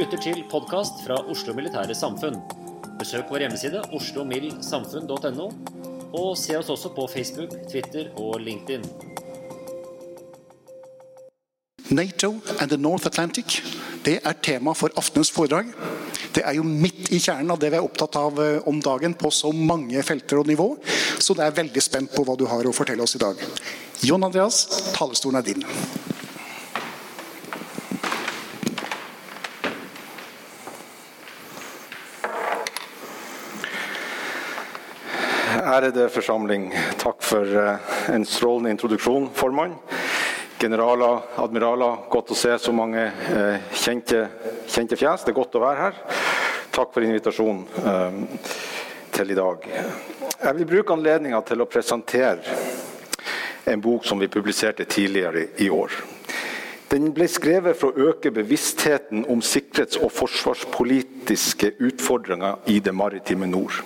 [0.00, 2.38] Lytter til podkast fra Oslo Militære Samfunn.
[2.96, 5.48] Besøk vår hjemmeside oslomildsamfunn.no,
[6.16, 8.86] og se oss også på Facebook, Twitter og LinkedIn.
[11.90, 13.60] Nato and the North Atlantic
[14.06, 15.68] det er tema for aftenens foredrag.
[16.32, 19.12] Det er jo midt i kjernen av det vi er opptatt av eh, om dagen
[19.18, 20.70] på så mange felter og nivå.
[21.20, 23.42] Så det er veldig spent på hva du har å fortelle oss i dag.
[24.06, 24.64] Jon Andreas,
[24.96, 25.66] talerstolen er din.
[35.80, 36.66] Ærede forsamling,
[37.00, 39.78] takk for eh, en strålende introduksjon, formann.
[40.60, 44.18] Generaler, admiraler, godt å se så mange eh, kjente,
[44.68, 45.22] kjente fjes.
[45.24, 46.18] Det er godt å være her.
[46.76, 48.18] Takk for invitasjonen eh,
[49.16, 49.64] til i dag.
[50.34, 52.58] Jeg vil bruke anledninga til å presentere
[53.72, 55.96] en bok som vi publiserte tidligere i år.
[56.92, 63.48] Den ble skrevet for å øke bevisstheten om sikkerhets- og forsvarspolitiske utfordringer i det maritime
[63.48, 63.80] nord.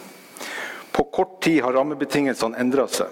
[0.94, 3.10] På kort tid har rammebetingelsene endra seg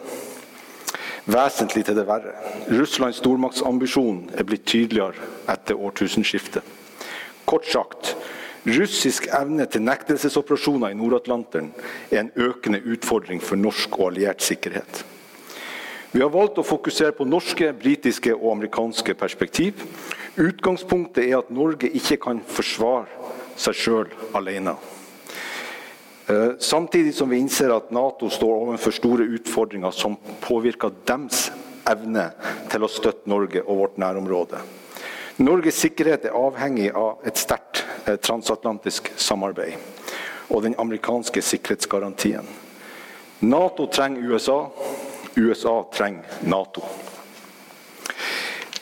[1.31, 2.35] vesentlig til det verre.
[2.71, 6.65] Russlands stormaktsambisjon er blitt tydeligere etter årtusenskiftet.
[7.47, 8.15] Kort sagt,
[8.67, 11.73] russisk evne til nektelsesoperasjoner i Nord-Atlanteren
[12.11, 15.05] er en økende utfordring for norsk og alliert sikkerhet.
[16.13, 19.81] Vi har valgt å fokusere på norske, britiske og amerikanske perspektiv.
[20.37, 23.09] Utgangspunktet er at Norge ikke kan forsvare
[23.57, 24.77] seg sjøl alene.
[26.27, 31.49] Eh, samtidig som vi innser at Nato står overfor store utfordringer som påvirker deres
[31.91, 32.29] evne
[32.71, 34.61] til å støtte Norge og vårt nærområde.
[35.43, 39.75] Norges sikkerhet er avhengig av et sterkt eh, transatlantisk samarbeid
[40.53, 42.47] og den amerikanske sikkerhetsgarantien.
[43.43, 44.59] Nato trenger USA,
[45.35, 46.85] USA trenger Nato.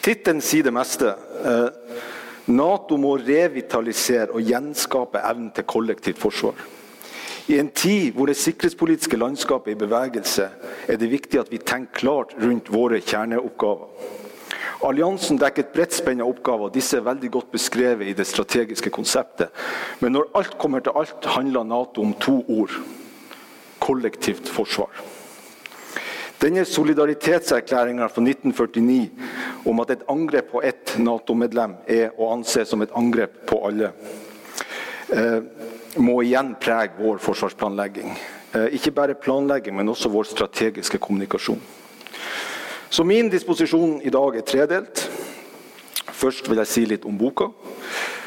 [0.00, 1.14] Tittelen sier det meste.
[1.44, 1.96] Eh,
[2.52, 6.60] Nato må revitalisere og gjenskape evnen til kollektivt forsvar.
[7.50, 10.44] I en tid hvor det sikkerhetspolitiske landskapet er i bevegelse,
[10.86, 13.88] er det viktig at vi tenker klart rundt våre kjerneoppgaver.
[14.86, 18.24] Alliansen dekker et bredt spenn av oppgaver, og disse er veldig godt beskrevet i det
[18.28, 19.50] strategiske konseptet.
[20.00, 22.78] Men når alt kommer til alt, handler Nato om to ord
[23.82, 25.02] kollektivt forsvar.
[26.40, 29.10] Denne solidaritetserklæringa fra 1949
[29.68, 33.90] om at et angrep på ett Nato-medlem er å anse som et angrep på alle,
[35.12, 35.42] eh,
[35.98, 38.14] må igjen prege vår forsvarsplanlegging.
[38.52, 41.60] Eh, ikke bare planlegging, men også vår strategiske kommunikasjon.
[42.90, 45.10] Så min disposisjon i dag er tredelt.
[46.12, 47.50] Først vil jeg si litt om boka.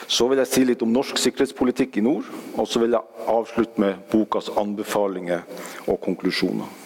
[0.07, 2.27] Så vil jeg si litt om norsk sikkerhetspolitikk i nord.
[2.55, 5.43] Og så vil jeg avslutte med bokas anbefalinger
[5.87, 6.79] og konklusjoner.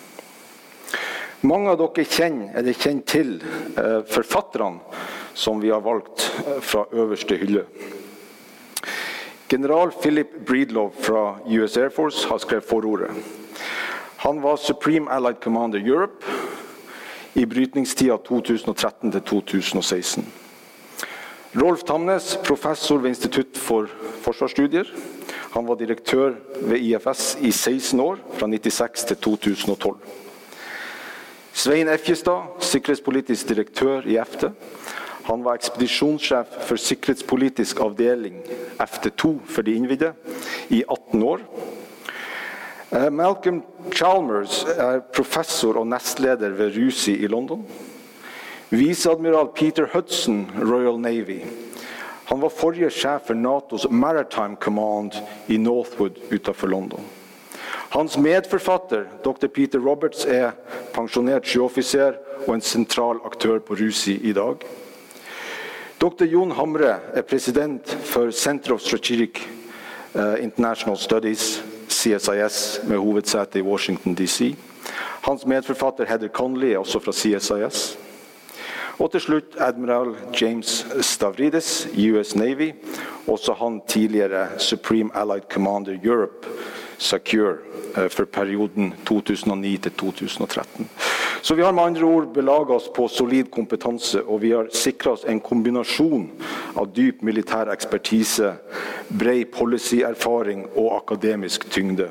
[1.46, 3.36] Mange av dere kjenner eller kjenner til
[3.78, 4.82] eh, forfatterne
[5.38, 7.68] som vi har valgt eh, fra øverste hylle.
[9.50, 13.12] General Philip Breedlove fra US Air Force har skrevet forordet.
[14.18, 16.26] Han var Supreme Allied Commander Europe
[17.34, 20.26] i brytningstida 2013 til 2016.
[21.56, 23.88] Rolf Tamnes, professor ved Institutt for
[24.22, 24.90] forsvarsstudier.
[25.54, 29.98] Han var direktør ved IFS i 16 år, fra 96 til 2012.
[31.54, 34.52] Svein Effjestad, sikkerhetspolitisk direktør i EFTE.
[35.28, 38.38] Han var ekspedisjonssjef for sikkerhetspolitisk avdeling
[38.80, 40.14] FT2 for de innvidde
[40.72, 41.44] i 18 år.
[42.96, 47.66] Eh, Malcolm Chalmers er professor og nestleder ved RUSI i London.
[48.70, 51.42] Viseadmiral Peter Hudson, Royal Navy.
[52.32, 57.04] Han var forrige sjef for Natos Maritime Command i Northwood utenfor London.
[57.90, 59.48] Hans medforfatter, dr.
[59.48, 60.52] Peter Roberts, er
[60.96, 62.16] pensjonert sjøoffiser
[62.46, 64.64] og en sentral aktør på RUSI i dag.
[65.98, 66.26] Dr.
[66.26, 69.40] Jon Hamre er president for Center of Strategic
[70.14, 74.56] eh, International Studies, CSIS, med hovedsete i Washington DC.
[75.26, 77.98] Hans medforfatter Heather Conley er også fra CSIS.
[79.00, 82.72] Og til slutt admiral James Stavridis, US Navy.
[83.28, 86.48] Også han tidligere Supreme Allied Commander Europe
[86.98, 87.58] Secure
[87.98, 90.90] eh, for perioden 2009 til 2013.
[91.48, 95.14] Så vi har med andre ord belaga oss på solid kompetanse, og vi har sikra
[95.16, 96.26] oss en kombinasjon
[96.76, 98.50] av dyp militær ekspertise,
[99.08, 102.10] bred policyerfaring og akademisk tyngde.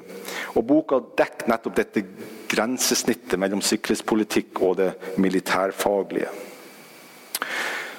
[0.56, 2.06] Og boka dekker nettopp dette
[2.48, 4.90] grensesnittet mellom sikkerhetspolitikk og det
[5.20, 6.32] militærfaglige.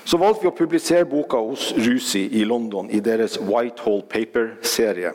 [0.10, 5.14] Så valgte vi å publisere boka hos Rusi i London i deres Whitehall Paper-serie.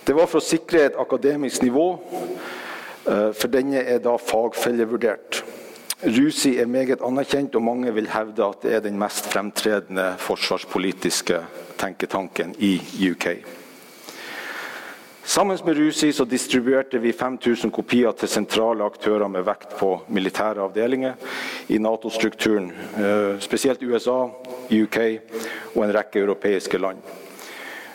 [0.00, 1.90] Det var for å sikre et akademisk nivå,
[3.06, 5.44] for denne er da fagfellevurdert.
[6.04, 11.38] Rusi er meget anerkjent, og mange vil hevde at det er den mest fremtredende forsvarspolitiske
[11.78, 12.74] tenketanken i
[13.10, 13.28] UK.
[15.26, 20.62] Sammen med Rusi så distribuerte vi 5000 kopier til sentrale aktører med vekt på militære
[20.62, 21.16] avdelinger
[21.68, 24.28] i Nato-strukturen, eh, spesielt USA,
[24.70, 24.98] UK
[25.74, 27.00] og en rekke europeiske land.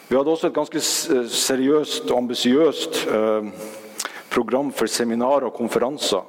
[0.10, 3.48] Vi hadde også et ganske seriøst og ambisiøst eh,
[4.32, 6.24] program for seminarer og konferanser.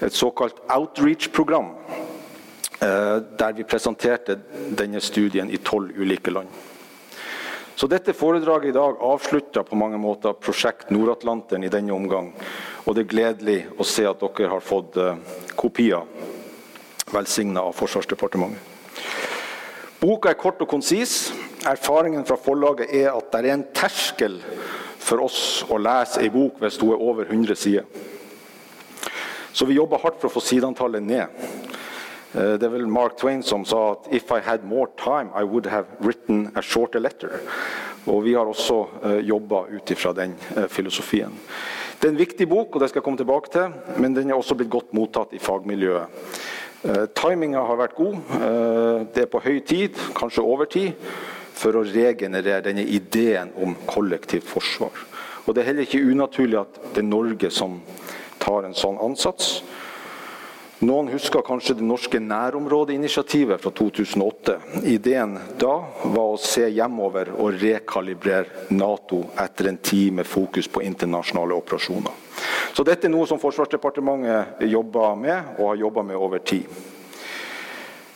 [0.00, 1.74] Et såkalt outreach-program,
[2.80, 4.38] eh, der vi presenterte
[4.78, 6.48] denne studien i tolv ulike land.
[7.74, 12.34] Så dette foredraget i dag avslutter på mange måter prosjekt Nord-Atlanteren i denne omgang.
[12.84, 15.16] Og det er gledelig å se at dere har fått uh,
[15.56, 16.04] kopier
[17.08, 18.60] velsigna av Forsvarsdepartementet.
[20.00, 21.30] Boka er kort og konsis.
[21.68, 24.38] Erfaringen fra forlaget er at det er en terskel
[25.10, 27.84] for oss å lese ei bok hvis hun er over 100 sider.
[29.52, 31.42] Så vi jobber hardt for å få sideantallet ned.
[32.34, 35.42] Eh, det er vel Mark Twain som sa at 'if I had more time, I
[35.42, 37.40] would have written a shorter letter'.
[38.06, 41.32] Og Vi har også eh, jobba ut ifra den uh, filosofien.
[42.00, 44.34] Det er en viktig bok, og det skal jeg komme tilbake til, men den er
[44.34, 46.06] også blitt godt mottatt i fagmiljøet.
[47.14, 48.16] Timinga har vært god.
[49.12, 50.92] Det er på høy tid, kanskje over tid,
[51.60, 54.96] for å regenerere denne ideen om kollektivt forsvar.
[55.46, 57.80] Og Det er heller ikke unaturlig at det er Norge som
[58.40, 59.60] tar en sånn ansats.
[60.80, 64.54] Noen husker kanskje det norske nærområdeinitiativet fra 2008.
[64.88, 65.74] Ideen da
[66.08, 72.14] var å se hjemover og rekalibrere Nato etter en tid med fokus på internasjonale operasjoner.
[72.72, 76.64] Så dette er noe som Forsvarsdepartementet jobber med, og har jobba med over tid.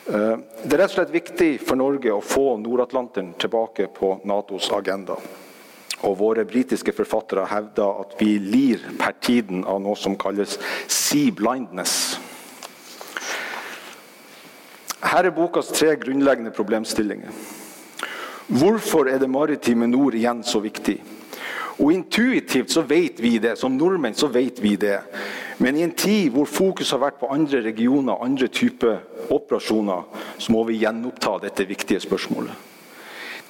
[0.05, 4.67] Eh, det er rett og slett viktig for Norge å få Nord-Atlanteren tilbake på Natos
[4.75, 5.17] agenda.
[6.05, 11.33] Og våre britiske forfattere hevder at vi lir per tiden av noe som kalles sea
[11.33, 12.19] blindness.
[15.05, 17.33] Her er bokas tre grunnleggende problemstillinger.
[18.45, 20.99] Hvorfor er det maritime nord igjen så viktig?
[21.79, 24.99] Og Intuitivt så vet vi det, som nordmenn så vet vi det.
[25.57, 28.99] Men i en tid hvor fokus har vært på andre regioner, andre typer
[29.31, 30.03] operasjoner,
[30.37, 32.73] så må vi gjenoppta dette viktige spørsmålet.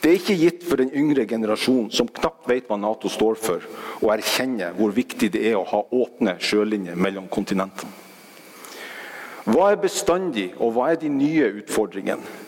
[0.01, 3.63] Det er ikke gitt for den yngre generasjonen, som knapt vet hva Nato står for,
[4.05, 7.89] å erkjenne hvor viktig det er å ha åpne sjølinjer mellom kontinentene.
[9.45, 12.44] Hva er bestandig, og hva er de nye utfordringene?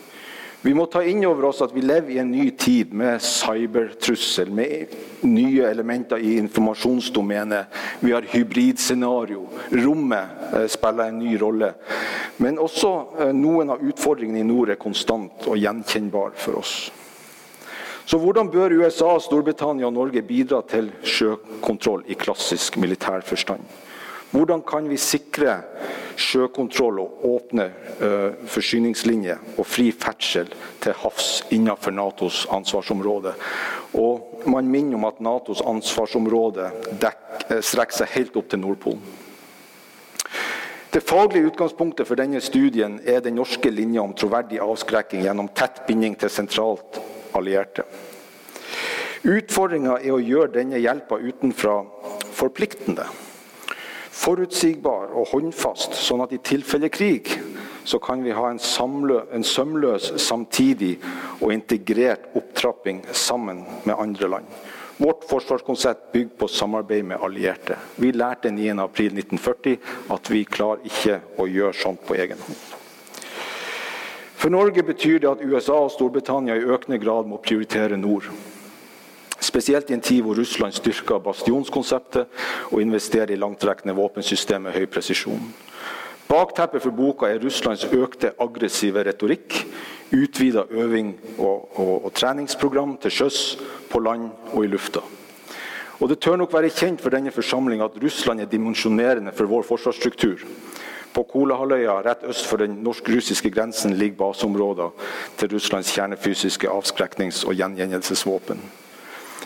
[0.61, 4.49] Vi må ta inn over oss at vi lever i en ny tid med cybertrussel,
[4.49, 7.77] med nye elementer i informasjonsdomenet.
[8.01, 9.45] Vi har hybridscenario.
[9.71, 11.73] Rommet eh, spiller en ny rolle.
[12.41, 16.77] Men også eh, noen av utfordringene i nord er konstant og gjenkjennbar for oss.
[18.07, 23.61] Så hvordan bør USA, Storbritannia og Norge bidra til sjøkontroll i klassisk militær forstand?
[24.31, 25.61] Hvordan kan vi sikre
[26.17, 27.67] sjøkontroll og åpne
[28.01, 30.49] uh, forsyningslinjer og fri ferdsel
[30.83, 33.35] til havs innenfor Natos ansvarsområde?
[33.95, 39.05] Og man minner om at Natos ansvarsområde uh, strekker seg helt opp til Nordpolen.
[40.91, 45.83] Det faglige utgangspunktet for denne studien er den norske linja om troverdig avskrekking gjennom tett
[45.87, 46.97] binding til sentralt
[47.37, 47.85] allierte.
[49.27, 51.81] Utfordringa er å gjøre denne hjelpa utenfra
[52.33, 53.05] forpliktende.
[54.17, 57.29] Forutsigbar og håndfast, sånn at i tilfelle krig
[57.87, 60.97] så kan vi ha en, samlø, en sømløs, samtidig
[61.39, 64.49] og integrert opptrapping sammen med andre land.
[64.97, 67.77] Vårt forsvarskonsept bygger på samarbeid med allierte.
[68.01, 69.77] Vi lærte 9.4.1940
[70.15, 72.65] at vi klarer ikke å gjøre sånt på egen hånd.
[74.37, 78.27] For Norge betyr det at USA og Storbritannia i økende grad må prioritere nord.
[79.47, 82.27] Spesielt i en tid hvor Russland styrker bastionskonseptet
[82.71, 85.53] og investerer i langtrekkende våpensystem med høy presisjon.
[86.27, 89.61] Bakteppet for boka er Russlands økte aggressive retorikk,
[90.11, 93.37] utvida øving og, og, og, treningsprogram til sjøs,
[93.87, 94.99] på land og i lufta.
[95.99, 99.63] Og Det tør nok være kjent for denne forsamlinga at Russland er dimensjonerende for vår
[99.69, 100.43] forsvarsstruktur.
[101.13, 104.91] På Kolahalvøya rett øst for den norsk-russiske grensen ligger baseområder
[105.37, 108.61] til Russlands kjernefysiske avskreknings- og gjengjeldelsesvåpen.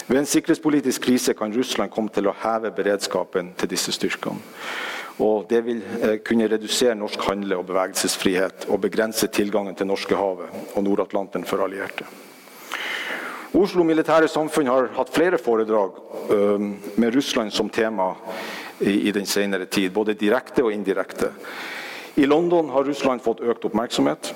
[0.07, 4.41] Ved en sikkerhetspolitisk krise kan Russland komme til å heve beredskapen til disse styrkene.
[5.21, 10.75] Og Det vil eh, kunne redusere norsk handle- og bevegelsesfrihet og begrense tilgangen til Norskehavet
[10.75, 12.07] og Nord-Atlanteren for allierte.
[13.53, 15.99] Oslo Militære Samfunn har hatt flere foredrag
[16.31, 16.59] øh,
[16.95, 18.13] med Russland som tema
[18.79, 21.29] i, den senere tid, både direkte og indirekte.
[22.15, 24.33] I London har Russland fått økt oppmerksomhet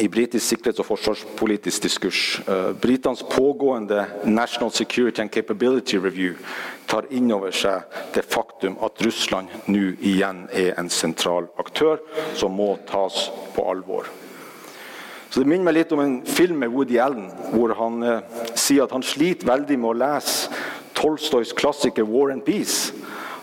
[0.00, 2.40] i britisk sikkerhets- og forsvarspolitisk diskurs.
[2.48, 6.34] Uh, Britenes pågående National Security and Capability Review
[6.88, 7.84] tar inn over seg
[8.14, 12.00] det faktum at Russland nå igjen er en sentral aktør
[12.34, 14.08] som må tas på alvor.
[15.30, 18.20] Så Det minner meg litt om en film med Woody Allen, hvor han eh,
[18.54, 20.50] sier at han sliter veldig med å lese
[20.94, 22.92] Tolstoys klassiker 'War and Peace'.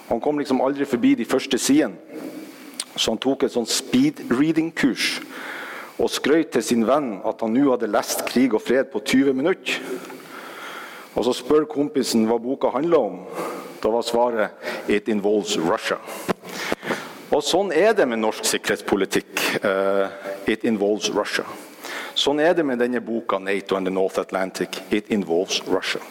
[0.10, 1.98] Han kom liksom aldri forbi de første sidene,
[2.96, 5.22] så han tok et sånn speed reading-kurs
[6.00, 9.34] og skrøt til sin venn at han nå hadde lest 'Krig og fred' på 20
[9.34, 9.80] minutter.
[11.16, 13.26] Og Så spør kompisen hva boka handler om.
[13.84, 14.50] Da var svaret
[14.88, 16.00] 'It involves Russia'.
[17.32, 19.60] Og Sånn er det med norsk sikkerhetspolitikk.
[19.64, 20.08] Uh,
[20.48, 21.46] 'It involves Russia'.
[22.16, 24.82] Sånn er det med denne boka 'Nato and the North Atlantic'.
[24.92, 26.04] 'It involves Russia'.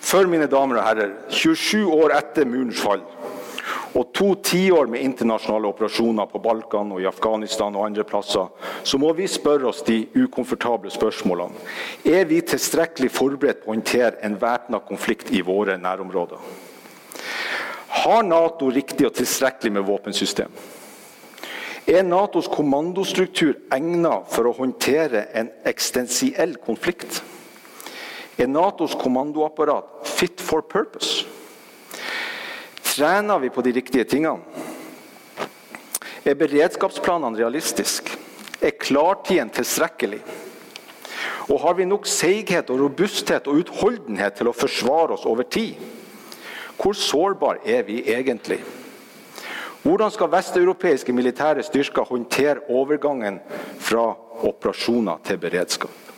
[0.00, 3.02] For mine damer og herrer, 27 år etter murens fall
[3.94, 8.50] og to tiår med internasjonale operasjoner på Balkan og i Afghanistan og andre plasser,
[8.86, 11.58] så må vi spørre oss de ukomfortable spørsmålene.
[12.06, 16.38] Er vi tilstrekkelig forberedt på å håndtere en væpna konflikt i våre nærområder?
[18.00, 20.54] Har Nato riktig og tilstrekkelig med våpensystem?
[21.90, 27.18] Er Natos kommandostruktur egnet for å håndtere en eksistensiell konflikt?
[28.38, 31.26] Er Natos kommandoapparat fit for purpose?
[32.90, 34.42] Trener vi på de riktige tingene?
[36.26, 38.16] Er beredskapsplanene realistiske?
[38.60, 40.18] Er klartiden tilstrekkelig?
[41.50, 45.78] Og har vi nok seighet og robusthet og utholdenhet til å forsvare oss over tid?
[46.80, 48.58] Hvor sårbar er vi egentlig?
[49.82, 53.38] Hvordan skal vesteuropeiske militære styrker håndtere overgangen
[53.78, 54.10] fra
[54.50, 56.09] operasjoner til beredskap?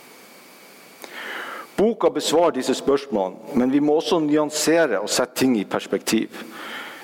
[1.83, 6.37] Boka besvarer disse spørsmålene, men vi må også nyansere og sette ting i perspektiv.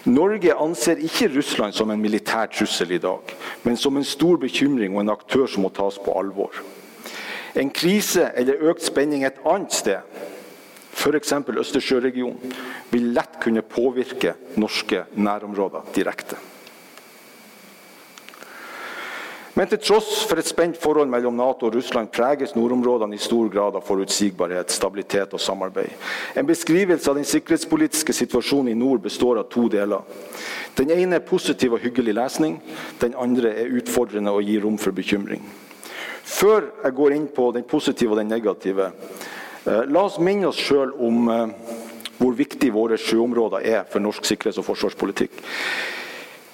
[0.08, 3.34] Norge anser ikke Russland som en militær trussel i dag,
[3.66, 6.62] men som en stor bekymring og en aktør som må tas på alvor.
[7.60, 10.22] En krise eller økt spenning et annet sted,
[10.96, 11.34] f.eks.
[11.66, 12.56] Østersjøregionen,
[12.94, 16.40] vil lett kunne påvirke norske nærområder direkte.
[19.60, 23.50] Men til tross for et spent forhold mellom Nato og Russland preges nordområdene i stor
[23.52, 25.92] grad av forutsigbarhet, stabilitet og samarbeid.
[26.40, 30.08] En beskrivelse av den sikkerhetspolitiske situasjonen i nord består av to deler.
[30.80, 32.56] Den ene er positiv og hyggelig lesning.
[33.04, 35.44] Den andre er utfordrende og gir rom for bekymring.
[36.24, 38.92] Før jeg går inn på den positive og den negative,
[39.68, 41.48] eh, la oss minne oss sjøl om eh,
[42.16, 45.44] hvor viktig våre sjøområder er for norsk sikkerhets- og forsvarspolitikk.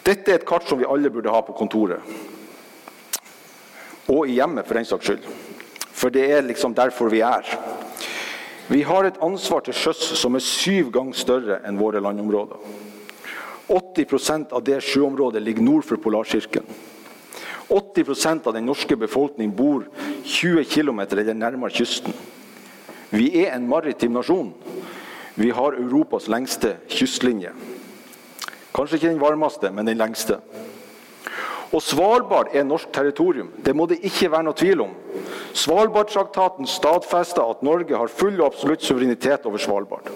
[0.02, 2.34] Dette er et kart som vi alle burde ha på kontoret.
[4.12, 5.28] Og i hjemmet, for den saks skyld.
[5.96, 7.48] For det er liksom derfor vi er.
[8.68, 12.58] Vi har et ansvar til sjøs som er syv ganger større enn våre landområder.
[13.70, 16.68] 80% av det sjøområdet ligger nord for Polarsirkelen.
[17.70, 19.88] 80% av den norske befolkning bor
[20.24, 22.14] 20 km eller nærmere kysten.
[23.10, 24.52] Vi er en maritim nasjon.
[25.36, 27.54] Vi har Europas lengste kystlinje.
[28.76, 30.40] Kanskje ikke den varmeste, men den lengste.
[31.72, 33.50] Og Svalbard er norsk territorium.
[33.66, 34.94] Det må det ikke være noe tvil om.
[35.56, 40.12] Svalbardtraktaten stadfester at Norge har full og absolutt suverenitet over Svalbard.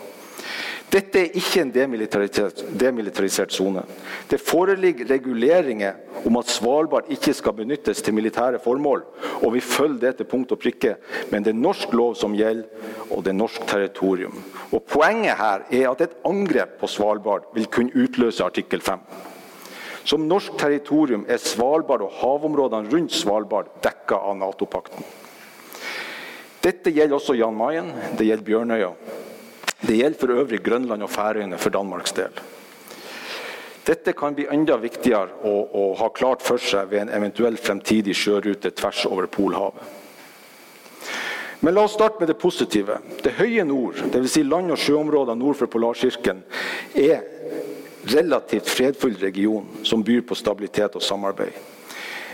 [0.89, 3.84] Dette er ikke en demilitarisert, sone.
[4.29, 9.03] Det foreligger reguleringer om at Svalbard ikke skal benyttes til militære formål,
[9.44, 10.96] og vi følger det til punkt og prikke.
[11.29, 12.65] Men det er norsk lov som gjelder,
[13.12, 14.41] og det er norsk territorium.
[14.72, 19.06] Og Poenget her er at et angrep på Svalbard vil kunne utløse artikkel 5.
[20.10, 25.06] Som norsk territorium er Svalbard og havområdene rundt Svalbard dekka av Nato-pakten.
[26.63, 28.89] Dette gjelder også Jan Mayen, det gjelder Bjørnøya.
[29.84, 32.42] Det gjelder for øvrig Grønland og Færøyene for Danmarks del.
[33.86, 38.18] Dette kan bli enda viktigere å, å, ha klart for seg ved en eventuell fremtidig
[38.18, 39.98] sjørute tvers over Polhavet.
[41.62, 42.98] Men la oss starte med det positive.
[43.24, 44.34] Det høye nord, dvs.
[44.34, 46.44] Si land- og sjøområder nord for Polarsirkelen,
[46.96, 47.24] er
[48.10, 51.54] relativt fredfull region som byr på stabilitet og samarbeid.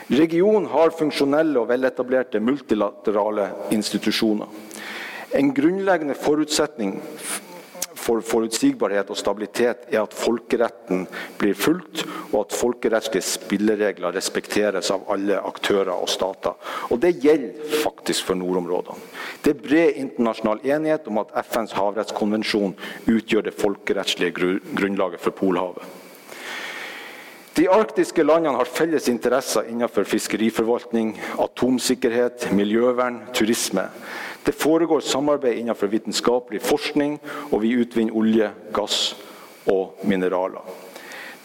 [0.08, 4.52] Regionen har funksjonelle og veletablerte multilaterale institusjoner.
[5.34, 7.00] En grunnleggende forutsetning
[8.06, 11.06] for forutsigbarhet og stabilitet er at folkeretten
[11.40, 16.54] blir fulgt, og at folkerettslige spilleregler respekteres av alle aktører og stater.
[16.92, 19.02] Og Det gjelder faktisk for nordområdene.
[19.44, 22.76] Det er bred internasjonal enighet om at FNs havrettskonvensjon
[23.08, 24.34] utgjør det folkerettslige
[24.76, 25.84] grunnlaget for Polhavet.
[27.56, 33.86] De arktiske landene har felles interesser innenfor fiskeriforvaltning, atomsikkerhet, miljøvern, turisme.
[34.46, 37.20] Det foregår samarbeid innenfor vitenskapelig forskning,
[37.52, 39.16] og vi utvinner olje, gass
[39.66, 40.62] og mineraler.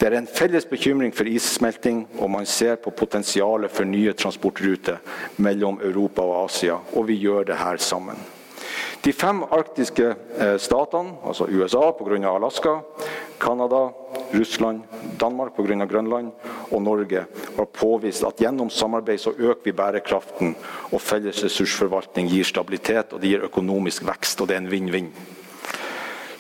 [0.01, 5.01] Det er en felles bekymring for issmelting, og man ser på potensialet for nye transportruter
[5.37, 8.21] mellom Europa og Asia, og vi gjør det her sammen.
[9.05, 12.21] De fem arktiske eh, statene, altså USA pga.
[12.35, 12.79] Alaska,
[13.41, 13.91] Canada,
[14.33, 14.83] Russland,
[15.19, 15.87] Danmark pga.
[15.87, 16.31] Grønland
[16.71, 17.25] og Norge,
[17.57, 20.55] har påvist at gjennom samarbeid så øker vi bærekraften,
[20.93, 24.41] og felles ressursforvaltning gir stabilitet og det gir økonomisk vekst.
[24.41, 25.13] og Det er en vinn-vinn.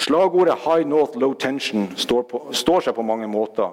[0.01, 3.69] Slagordet 'High North Low Tension' står, på, står, seg på mange måter,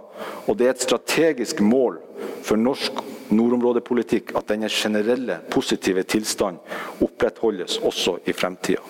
[0.48, 2.02] og det er et strategisk mål
[2.44, 2.92] for norsk
[3.32, 6.60] nordområdepolitikk at denne generelle, positive tilstand
[7.02, 8.84] opprettholdes også i fremtida.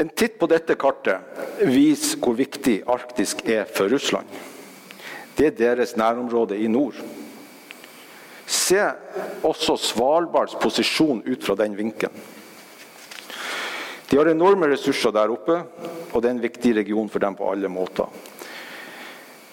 [0.00, 4.28] En titt på dette kartet viser hvor viktig Arktis er for Russland.
[5.36, 6.96] Det er deres nærområde i nord.
[8.46, 8.80] Se
[9.44, 12.16] også Svalbards posisjon ut fra den vinkelen.
[14.10, 15.54] De har enorme ressurser der oppe,
[16.12, 18.10] og det er en viktig region for dem på alle måter.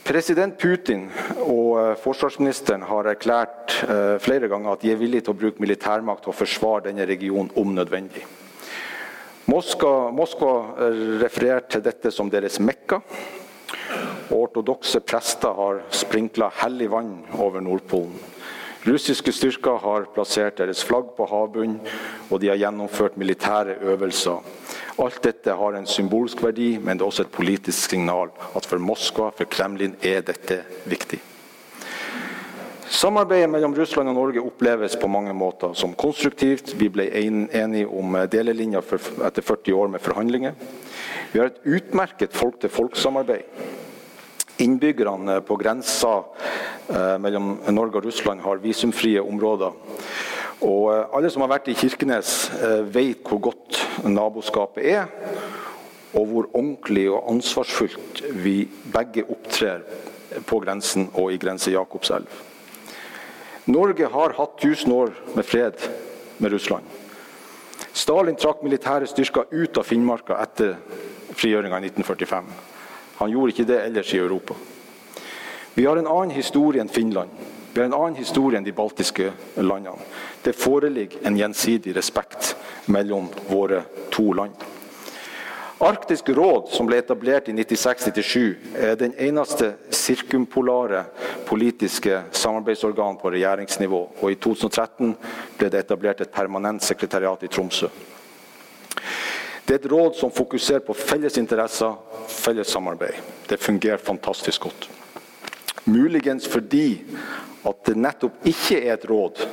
[0.03, 1.05] President Putin
[1.45, 5.61] og eh, forsvarsministeren har erklært eh, flere ganger at de er villige til å bruke
[5.61, 8.23] militærmakt å forsvare denne regionen om nødvendig.
[9.49, 10.51] Moskva, Moskva
[11.21, 12.99] refererte til dette som deres Mekka.
[14.35, 18.13] Ortodokse prester har sprinkla hellig vann over Nordpolen.
[18.85, 21.79] Russiske styrker har plassert deres flagg på havbunnen,
[22.29, 24.45] og de har gjennomført militære øvelser
[24.99, 28.83] Alt dette har en symbolsk verdi, men det er også et politisk signal at for
[28.83, 31.21] Moskva, for Kremlin, er dette viktig.
[32.89, 36.71] Samarbeidet mellom Russland og Norge oppleves på mange måter som konstruktivt.
[36.73, 40.55] Vi ble enige om delelinja etter 40 år med forhandlinger.
[41.29, 43.45] Vi har et utmerket folk-til-folk-samarbeid.
[44.65, 46.15] Innbyggerne på grensa
[46.89, 49.77] eh, mellom Norge og Russland har visumfrie områder.
[50.65, 55.07] Og eh, alle som har vært i Kirkenes, eh, vet hvor godt naboskapet er,
[56.17, 59.85] og hvor ordentlig og ansvarsfullt vi begge opptrer
[60.49, 62.48] på grensen og i grense Jakobselv.
[63.65, 65.73] Norge har hatt 1000 år med fred
[66.37, 66.85] med Russland.
[67.93, 70.77] Stalin trakk militære styrker ut av Finnmarka etter
[71.35, 72.45] frigjøringa i 1945.
[73.19, 74.55] Han gjorde ikke det ellers i Europa.
[75.73, 77.29] Vi har en annen historie enn Finland.
[77.73, 79.99] Vi har en annen historie enn de baltiske landene.
[80.43, 82.55] Det foreligger en gjensidig respekt
[82.87, 84.55] mellom våre to land.
[85.79, 88.39] Arktisk råd, som ble etablert i 96-97,
[88.75, 91.05] er den eneste sirkumpolare
[91.47, 93.99] politiske samarbeidsorgan på regjeringsnivå.
[94.19, 95.13] Og I 2013
[95.55, 97.87] ble det etablert et permanent sekretariat i Tromsø.
[99.63, 101.95] Det er et råd som fokuserer på felles interesser,
[102.27, 103.15] felles samarbeid.
[103.47, 104.89] Det fungerer fantastisk godt.
[105.87, 107.05] Muligens fordi
[107.63, 109.45] at det nettopp ikke er et råd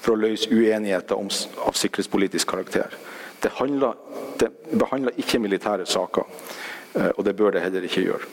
[0.00, 2.96] for å løse uenigheter av sikkerhetspolitisk karakter.
[3.42, 3.94] Det, handler,
[4.40, 6.26] det behandler ikke militære saker,
[6.94, 8.30] eh, og det bør det heller ikke gjøre.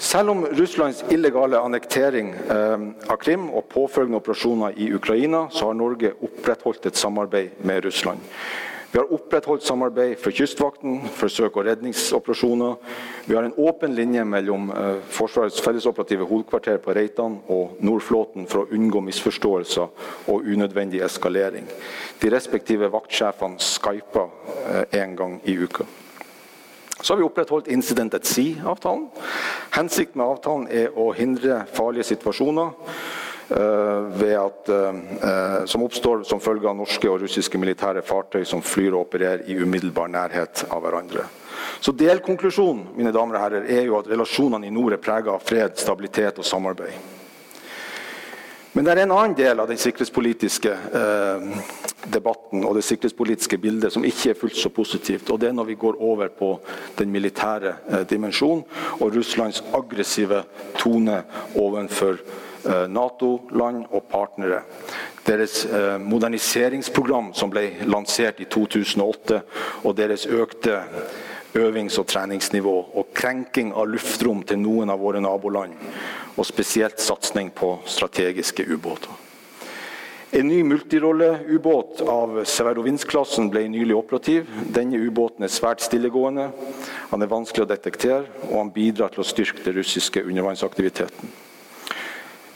[0.00, 5.76] Selv om Russlands illegale annektering eh, av Krim og påfølgende operasjoner i Ukraina, så har
[5.76, 8.20] Norge opprettholdt et samarbeid med Russland.
[8.92, 12.74] Vi har opprettholdt samarbeid for Kystvakten, for søk- og redningsoperasjoner.
[13.26, 18.64] Vi har en åpen linje mellom eh, Forsvarets fellesoperative hovedkvarter på Reitan og Nordflåten for
[18.64, 19.86] å unngå misforståelser
[20.26, 21.70] og unødvendig eskalering.
[22.22, 24.26] De respektive vaktsjefene skyper
[24.90, 25.86] eh, gang i uka.
[27.00, 29.06] Så har vi opprettholdt Incident at Sea-avtalen.
[29.70, 32.74] Hensikten med avtalen er å hindre farlige situasjoner
[33.50, 39.08] at, uh, som oppstår som følge av norske og russiske militære fartøy som flyr og
[39.08, 41.26] opererer i umiddelbar nærhet av hverandre.
[41.80, 45.42] Så Delkonklusjonen mine damer og herrer, er jo at relasjonene i nord er preget av
[45.44, 47.16] fred, stabilitet og samarbeid.
[48.72, 51.46] Men det er en annen del av den sikkerhetspolitiske eh,
[52.14, 55.30] debatten og det sikkerhetspolitiske bildet som ikke er fullt så positivt.
[55.30, 56.52] og Det er når vi går over på
[57.00, 58.62] den militære eh, dimensjonen
[59.00, 60.44] og Russlands aggressive
[60.78, 61.18] tone
[61.58, 62.39] overfor eh,
[62.88, 64.62] Nato-land og partnere.
[65.26, 69.40] Deres eh, moderniseringsprogram som ble lansert i 2008,
[69.84, 70.82] og deres økte
[71.54, 75.74] øvings- og treningsnivå og krenking av luftrom til noen av våre naboland.
[76.36, 79.10] Og spesielt satsing på strategiske ubåter.
[80.32, 84.46] En ny multirolleubåt av Severovinsk-klassen ble nylig operativ.
[84.70, 86.52] Denne ubåten er svært stillegående,
[87.10, 91.34] han er vanskelig å detektere, og han bidrar til å styrke den russiske undervannsaktiviteten.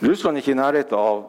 [0.02, 1.20] Russland er ikke i nærheten av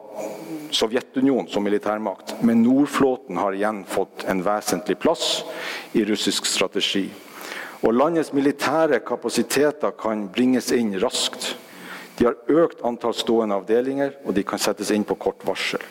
[0.74, 5.44] Sovjetunionen som militærmakt, men Nordflåten har igjen fått en vesentlig plass
[5.94, 7.06] i russisk strategi.
[7.86, 11.54] Og landets militære kapasiteter kan bringes inn raskt.
[12.18, 15.82] De har økt antall stående avdelinger, og de kan settes inn på kort varsel.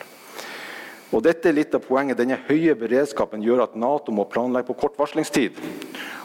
[1.14, 2.18] Og dette er litt av poenget.
[2.18, 5.56] Denne høye beredskapen gjør at Nato må planlegge på kort varslingstid.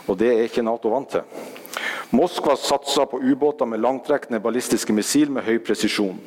[0.09, 1.23] Og det er ikke Nato vant til.
[2.11, 6.17] Moskva satser på ubåter med langtrekkende ballistiske missil med høy presisjon.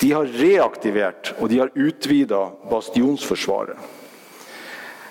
[0.00, 3.78] De har reaktivert og de har utvida bastionsforsvaret.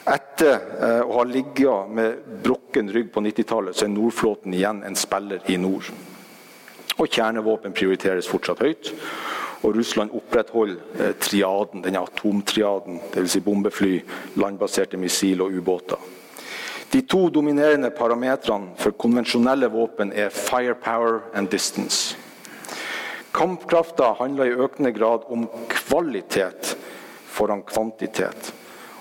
[0.03, 4.97] Etter eh, å ha ligget med brukken rygg på 90-tallet, så er Nordflåten igjen en
[4.99, 5.87] spiller i nord.
[6.99, 8.91] Og kjernevåpen prioriteres fortsatt høyt.
[9.63, 13.37] Og Russland opprettholder eh, triaden, denne atomtriaden, dvs.
[13.37, 13.95] Si bombefly,
[14.37, 16.11] landbaserte missil og ubåter.
[16.93, 22.13] De to dominerende parametrene for konvensjonelle våpen er firepower and distance.
[23.33, 26.75] Kampkrafta handler i økende grad om kvalitet
[27.33, 28.53] foran kvantitet.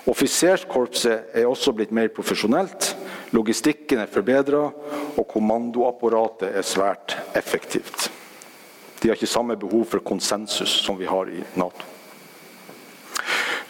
[0.09, 2.95] Offiserskorpset er også blitt mer profesjonelt.
[3.31, 4.65] Logistikken er forbedra,
[5.13, 8.09] og kommandoapparatet er svært effektivt.
[8.99, 11.85] De har ikke samme behov for konsensus som vi har i Nato.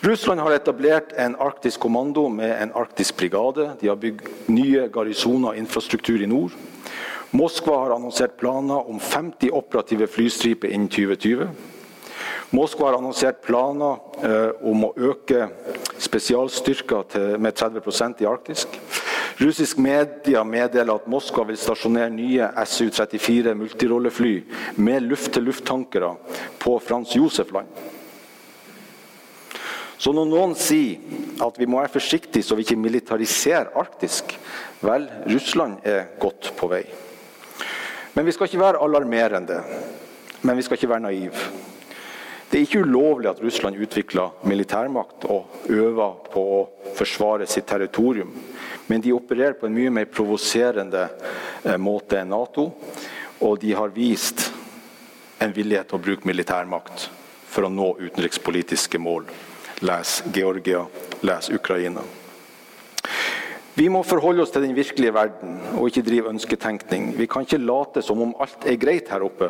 [0.03, 3.69] Russland har etablert en arktisk kommando med en arktisk brigade.
[3.79, 6.51] De har bygd nye garisoner og infrastruktur i nord.
[7.31, 11.47] Moskva har annonsert planer om 50 operative flystriper innen 2020.
[12.51, 15.47] Moskva har annonsert planer eh, om å øke
[16.03, 18.67] spesialstyrker med 30% i Arktis.
[19.39, 24.35] Russisk media meddeler at Moskva vil stasjonere nye Su-34 multirollefly
[24.83, 26.11] med luft-til-luft-tankere
[26.59, 27.71] på Frans Josef-land.
[29.97, 34.35] Så når noen sier at vi må være forsiktige så vi ikke militariserer Arktisk,
[34.83, 36.83] vel, Russland er godt på vei.
[38.13, 39.61] Men vi skal ikke være alarmerende.
[40.43, 41.45] Men vi skal ikke være naive.
[42.51, 46.59] Det er ikke ulovlig at Russland utvikler militærmakt og øver på å
[46.93, 48.29] forsvare sitt territorium.
[48.85, 51.07] Men de opererer på en mye mer provoserende
[51.63, 52.67] eh, måte enn Nato.
[53.41, 54.51] Og de har vist
[55.41, 57.07] en villighet til å bruke militærmakt
[57.49, 59.25] for å nå utenrikspolitiske mål.
[59.83, 60.85] Les Georgia,
[61.21, 62.01] les Ukraina.
[63.75, 67.09] Vi må forholde oss til den virkelige verden og ikke drive ønsketenkning.
[67.17, 69.49] Vi kan ikke late som om alt er greit her oppe.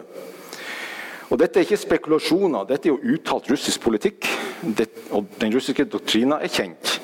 [1.29, 4.25] Og Dette er ikke spekulasjoner, dette er jo uttalt russisk politikk.
[4.63, 6.99] Det, og Den russiske doktrina er kjent.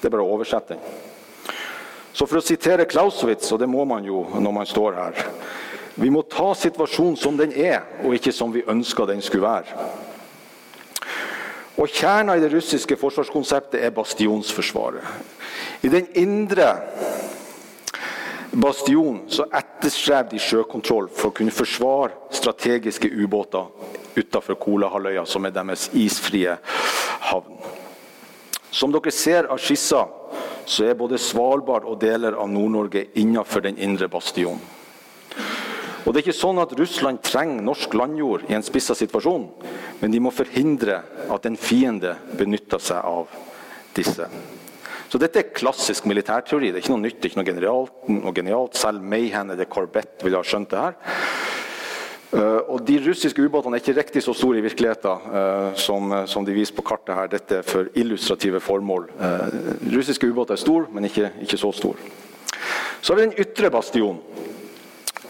[0.00, 0.84] Det er bare å oversette den.
[2.12, 5.24] Så for å sitere Clausewitz, og det må man jo når man står her
[5.96, 10.03] Vi må ta situasjonen som den er, og ikke som vi ønsker den skulle være.
[11.74, 15.02] Og Kjerna i det russiske forsvarskonseptet er bastionsforsvaret.
[15.82, 16.68] I den indre
[18.54, 23.66] bastionen så etterstreber de sjøkontroll for å kunne forsvare strategiske ubåter
[24.14, 26.54] utenfor Kolahalvøya, som er deres isfrie
[27.30, 27.58] havn.
[28.70, 30.04] Som dere ser av skissa,
[30.66, 34.62] så er både Svalbard og deler av Nord-Norge innenfor den indre bastionen.
[36.04, 39.46] Og Det er ikke sånn at Russland trenger norsk landjord i en spissa situasjon,
[40.02, 41.00] men de må forhindre
[41.32, 43.32] at en fiende benytter seg av
[43.96, 44.28] disse.
[45.08, 46.72] Så dette er klassisk militærteori.
[46.72, 47.98] Det er ikke noe nytt, det er ikke noe genialt.
[48.10, 48.78] Noe genialt.
[48.80, 50.96] Selv Mayhan eller Corbett ville ha skjønt det her.
[52.34, 56.42] Uh, og De russiske ubåtene er ikke riktig så store i virkeligheten uh, som, som,
[56.42, 57.30] de viser på kartet her.
[57.30, 59.06] Dette er for illustrative formål.
[59.94, 62.10] Russiske ubåter er store, men ikke, ikke, så store.
[62.98, 64.18] Så har vi den ytre bastionen.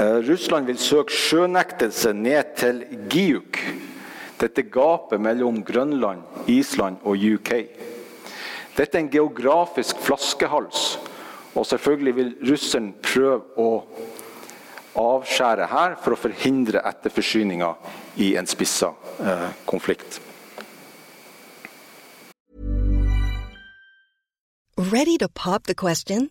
[0.01, 3.61] Russland vil søke sjønektelse ned til Giuk.
[4.41, 7.53] Dette gapet mellom Grønland, Island og UK.
[8.75, 10.99] Dette er en geografisk flaskehals.
[11.55, 13.69] Og selvfølgelig vil russeren prøve å
[14.99, 17.71] avskjære her for å forhindre etterforsyninga
[18.23, 18.91] i en spissa
[19.23, 20.21] eh, konflikt.
[24.77, 26.31] Ready to pop the question?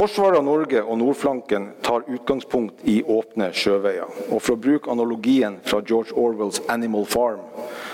[0.00, 4.08] Forsvaret av Norge og nordflanken tar utgangspunkt i åpne sjøveier.
[4.32, 7.42] Og for å bruke analogien fra George Orwells 'Animal Farm',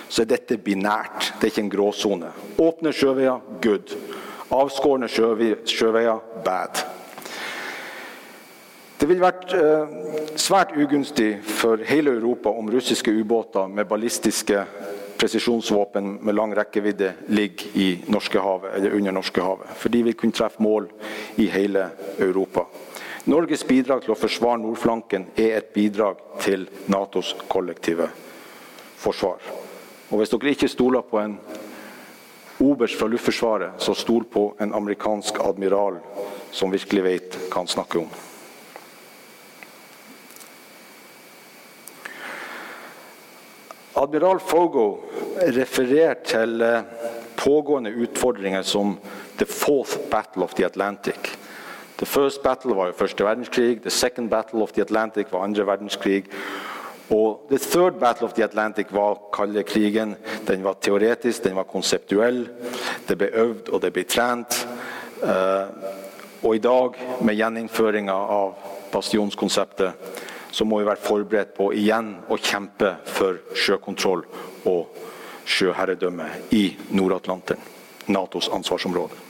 [0.09, 1.33] så er dette binært.
[1.41, 2.31] Det er ikke en gråsone.
[2.63, 3.97] Åpne sjøveier good.
[4.55, 6.85] Avskårne sjøveier bad.
[9.01, 14.63] Det ville vært eh, svært ugunstig for hele Europa om russiske ubåter med ballistiske
[15.19, 19.69] presisjonsvåpen med lang rekkevidde ligger i Norskehavet eller under Norskehavet.
[19.77, 20.89] For de vil kunne treffe mål
[21.37, 22.67] i hele Europa.
[23.27, 28.07] Norges bidrag til å forsvare nordflanken er et bidrag til Natos kollektive
[28.97, 29.43] forsvar.
[30.11, 31.35] Og Hvis dere ikke stoler på en
[32.63, 35.99] oberst fra Luftforsvaret, så stol på en amerikansk admiral
[36.53, 38.26] som virkelig vet hva han snakker om.
[43.97, 44.99] Admiral Fogo
[45.57, 46.83] refererer til eh,
[47.37, 48.99] pågående utfordringer som
[49.39, 51.39] the fourth battle of the Atlantic.
[51.97, 56.25] The first battle var første verdenskrig, the second battle of the Atlantic var andre verdenskrig.
[57.11, 60.17] Og the third battle of the Atlantic var kalde krigen.
[60.49, 62.49] Den var teoretisk, den var konseptuell.
[63.09, 64.69] Det ble øvd, og det ble trent.
[65.23, 65.67] Eh,
[66.43, 68.55] og i dag, med gjeninnføringa av
[68.93, 69.93] bastionskonseptet,
[70.57, 74.23] så må vi være forberedt på igjen å kjempe for sjøkontroll
[74.65, 75.03] og
[75.45, 77.61] sjøherredømme i Nord-Atlanteren,
[78.09, 79.27] Natos ansvarsområde.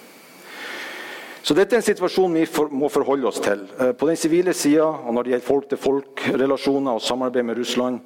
[1.46, 3.60] Så Dette er en situasjon vi må forholde oss til.
[3.78, 8.00] Eh, på den sivile sida og når det gjelder folk-til-folk-relasjoner og samarbeid med Russland,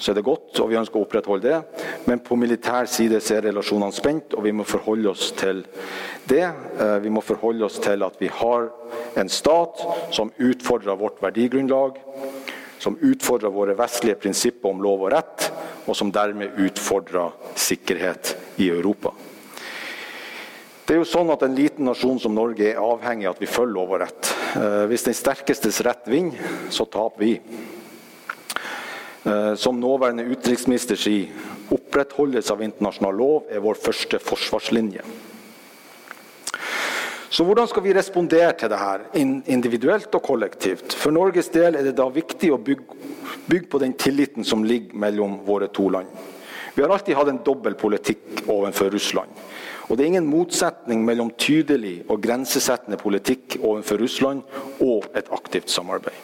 [0.00, 1.84] så er det godt, og vi ønsker å opprettholde det.
[2.08, 5.62] Men på militær side så er relasjonene spent, og vi må forholde oss til
[6.30, 6.46] det.
[6.46, 8.70] Eh, vi må forholde oss til at vi har
[9.20, 11.98] en stat som utfordrer vårt verdigrunnlag
[12.80, 15.50] som utfordrer våre vestlige prinsipper om lov og rett,
[15.84, 19.12] og som dermed utfordrer sikkerhet i Europa.
[20.86, 23.46] Det er jo sånn at En liten nasjon som Norge er avhengig av at vi
[23.46, 24.30] følger lov og rett.
[24.58, 26.40] Eh, hvis den sterkestes rett vinner,
[26.74, 27.34] så taper vi.
[29.22, 31.30] Eh, som nåværende utenriksminister sier,
[31.70, 35.04] opprettholdelse av internasjonal lov er vår første forsvarslinje.
[37.30, 39.22] Så hvordan skal vi respondere til dette,
[39.54, 40.96] individuelt og kollektivt?
[40.98, 42.98] For Norges del er det da viktig å bygge,
[43.46, 46.10] bygge på den tilliten som ligger mellom våre to land.
[46.74, 49.30] Vi har alltid hatt en dobbel politikk overfor Russland.
[49.86, 54.42] Og Det er ingen motsetning mellom tydelig og grensesettende politikk overfor Russland
[54.80, 56.14] og et aktivt samarbeid.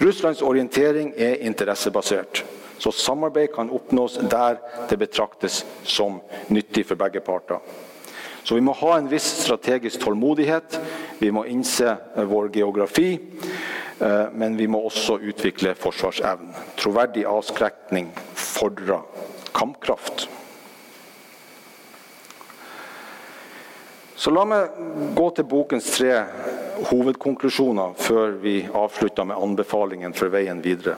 [0.00, 2.44] Russlands orientering er interessebasert,
[2.78, 4.56] så samarbeid kan oppnås der
[4.88, 7.60] det betraktes som nyttig for begge parter.
[8.44, 10.76] Så vi må ha en viss strategisk tålmodighet.
[11.18, 13.14] Vi må innse eh, vår geografi.
[13.98, 16.52] Eh, men vi må også utvikle forsvarsevnen.
[16.76, 19.00] Troverdig avskrekning fordrer
[19.56, 20.28] kampkraft.
[24.16, 24.76] Så La meg
[25.16, 26.12] gå til bokens tre
[26.90, 30.96] hovedkonklusjoner før vi avslutter med anbefalingen for veien videre.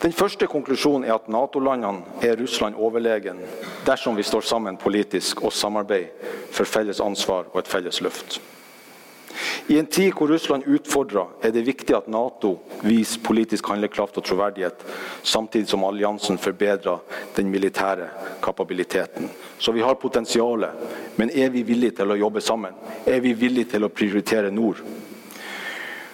[0.00, 3.42] Den første konklusjonen er at Nato-landene er Russland overlegen
[3.84, 8.38] dersom vi står sammen politisk og samarbeider for felles ansvar og et felles løft.
[9.68, 14.24] I en tid hvor Russland utfordrer, er det viktig at Nato viser politisk handlekraft og
[14.24, 14.80] troverdighet,
[15.22, 17.04] samtidig som alliansen forbedrer
[17.36, 18.08] den militære
[18.42, 19.28] kapabiliteten.
[19.58, 20.72] Så vi har potensialet,
[21.16, 22.74] men er vi villige til å jobbe sammen?
[23.06, 24.80] Er vi villige til å prioritere nord?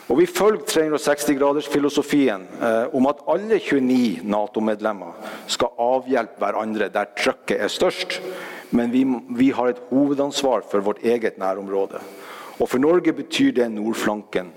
[0.07, 5.17] Og Vi følger 360-gradersfilosofien eh, om at alle 29 Nato-medlemmer
[5.51, 8.21] skal avhjelpe hverandre der trykket er størst,
[8.71, 9.03] men vi,
[9.35, 11.99] vi har et hovedansvar for vårt eget nærområde.
[12.61, 14.53] Og for Norge betyr det nordflanken.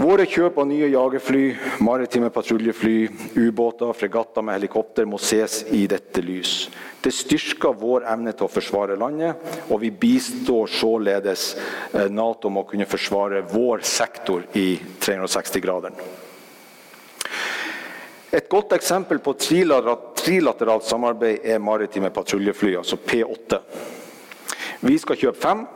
[0.00, 1.40] Våre kjøp av nye jagerfly,
[1.84, 6.70] maritime patruljefly, ubåter, fregatter med helikopter må ses i dette lys.
[7.04, 9.36] Det styrker vår evne til å forsvare landet,
[9.68, 11.44] og vi bistår således
[11.92, 16.00] eh, Nato med å kunne forsvare vår sektor i 360-graderen.
[18.32, 23.60] Et godt eksempel på trilateralt samarbeid er maritime patruljefly, altså P8.
[24.80, 25.66] Vi skal kjøpe fem.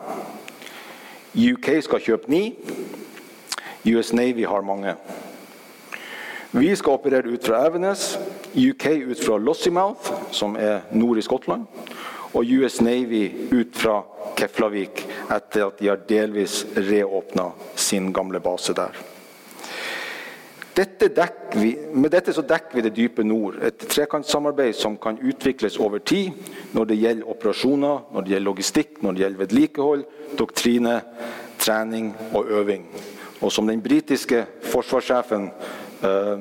[1.35, 2.45] UK skal kjøpe ni.
[3.85, 4.95] US Navy har mange.
[6.51, 8.19] Vi skal operere ut fra Evenes,
[8.55, 11.67] UK ut fra Lossiemouth, som er nord i Skottland,
[12.33, 13.99] og US Navy ut fra
[14.39, 15.03] Keflavik,
[15.35, 18.97] etter at de har delvis reåpna sin gamle base der.
[20.75, 25.77] Dette vi, med dette så dekker vi det dype nord, et trekantsamarbeid som kan utvikles
[25.79, 26.33] over tid
[26.75, 30.07] når det gjelder operasjoner, når det gjelder logistikk, når det gjelder vedlikehold,
[30.39, 30.97] doktrine,
[31.63, 32.89] trening og øving.
[33.41, 35.51] Og som den britiske forsvarssjefen
[36.05, 36.39] uh,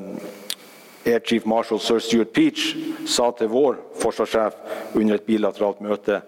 [1.06, 2.76] Air Chief Marshal Sir Stuart Peach
[3.10, 6.22] sa til vår forsvarssjef under et bilateralt møte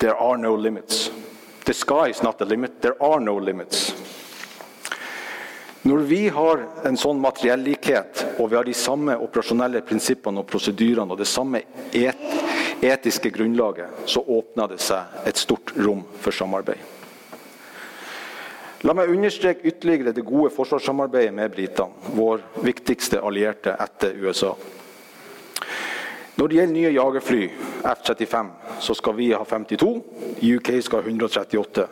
[0.00, 1.10] There are no limits.
[1.64, 2.80] The sky is not the limit.
[2.80, 3.94] There are no limits.
[5.82, 11.16] Når vi har en sånn materiellikhet, og vi har de samme operasjonelle prinsippene og prosedyrene
[11.16, 11.62] og det samme
[11.96, 12.26] et,
[12.84, 16.99] etiske grunnlaget, så åpner det seg et stort rom for samarbeid.
[18.88, 24.54] La meg understreke ytterligere det gode forsvarssamarbeidet med britene, vår viktigste allierte etter USA.
[26.40, 27.42] Når det gjelder nye jagerfly,
[27.84, 28.48] F-35,
[28.80, 29.90] så skal vi ha 52.
[30.40, 31.86] UK skal ha 138.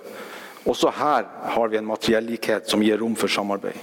[0.65, 3.77] Også her har vi en materiellikhet som gir rom for samarbeid.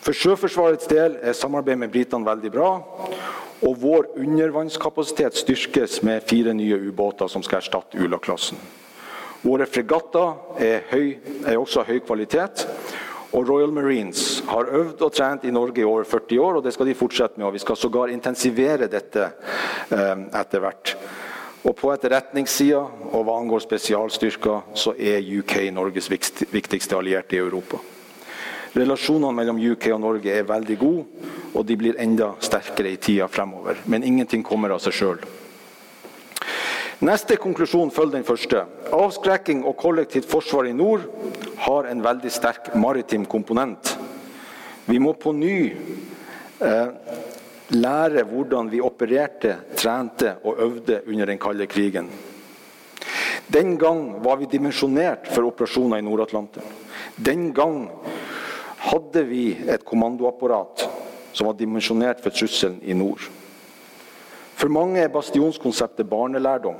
[0.00, 2.70] For Sjøforsvarets del er samarbeidet med britene veldig bra.
[3.60, 8.56] Og vår undervannskapasitet styrkes med fire nye ubåter som skal erstatte Ula-klassen.
[9.40, 11.14] Våre fregatter er, høy,
[11.48, 12.66] er også av høy kvalitet.
[13.30, 16.74] Og Royal Marines har øvd og trent i Norge i over 40 år, og det
[16.74, 17.46] skal de fortsette med.
[17.46, 19.30] og Vi skal sågar intensivere dette
[19.94, 20.96] eh, etter hvert.
[21.62, 22.80] Og På etterretningssida
[23.12, 27.78] og hva angår spesialstyrker, så er UK Norges viktigste allierte i Europa.
[28.74, 33.28] Relasjonene mellom UK og Norge er veldig gode, og de blir enda sterkere i tida
[33.28, 33.82] fremover.
[33.86, 35.22] Men ingenting kommer av seg sjøl.
[37.00, 38.66] Neste konklusjon følger den første.
[38.92, 41.06] Avskrekking og kollektivt forsvar i nord
[41.64, 43.94] har en veldig sterk maritim komponent.
[44.84, 45.54] Vi må på ny
[46.60, 46.92] eh,
[47.72, 52.12] lære hvordan vi opererte, trente og øvde under den kalde krigen.
[53.48, 56.68] Den gang var vi dimensjonert for operasjoner i Nord-Atlanteren.
[57.16, 57.86] Den gang
[58.90, 60.84] hadde vi et kommandoapparat
[61.32, 63.24] som var dimensjonert for trusselen i nord.
[64.60, 66.76] For mange er bastionskonseptet barnelærdom.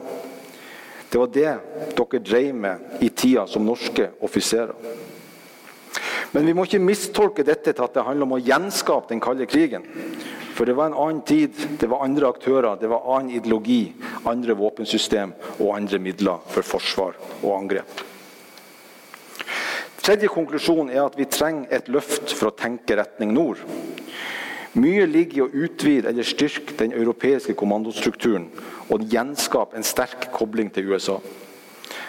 [1.10, 1.52] Det var det
[1.96, 4.76] dere drev med i tida som norske offiserer.
[6.32, 9.48] Men vi må ikke mistolke dette til at det handler om å gjenskape den kalde
[9.50, 9.88] krigen.
[10.54, 13.94] For det var en annen tid, det var andre aktører, det var annen ideologi,
[14.28, 18.04] andre våpensystem og andre midler for forsvar og angrep.
[20.04, 23.64] Tredje konklusjon er at vi trenger et løft for å tenke retning nord.
[24.78, 28.46] Mye ligger i å utvide eller styrke den europeiske kommandostrukturen
[28.90, 31.16] og gjenskape en sterk kobling til USA.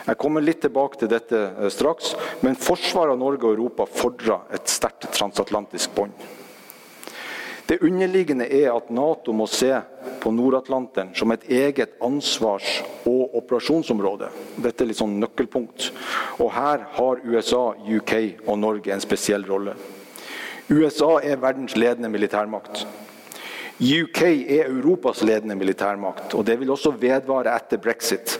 [0.05, 2.13] Jeg kommer litt tilbake til dette eh, straks,
[2.45, 6.13] men forsvaret av Norge og Europa fordrer et sterkt transatlantisk bånd.
[7.69, 9.71] Det underliggende er at Nato må se
[10.21, 14.27] på Nord-Atlanteren som et eget ansvars- og operasjonsområde.
[14.59, 15.87] Dette er litt sånn nøkkelpunkt.
[16.43, 19.77] Og her har USA, UK og Norge en spesiell rolle.
[20.71, 22.85] USA er verdens ledende militærmakt.
[23.81, 28.37] UK er Europas ledende militærmakt, og det vil også vedvare etter brexit.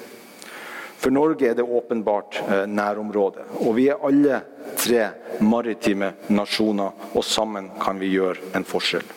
[1.01, 3.43] For Norge er det åpenbart eh, nærområde.
[3.65, 4.41] Og vi er alle
[4.77, 5.07] tre
[5.41, 9.07] maritime nasjoner, og sammen kan vi gjøre en forskjell.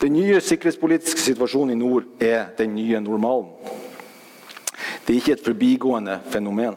[0.00, 3.48] Den nye sikkerhetspolitiske situasjonen i nord er den nye normalen.
[5.06, 6.76] Det er ikke et forbigående fenomen.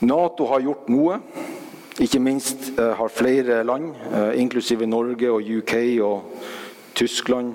[0.00, 1.20] Nato har gjort noe.
[2.02, 6.22] Ikke minst eh, har flere land, eh, inklusive Norge og UK og
[6.94, 7.54] Tyskland,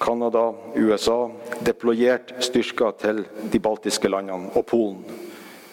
[0.00, 1.28] Canada, USA,
[1.66, 3.22] deployert styrker til
[3.52, 5.04] de baltiske landene og Polen.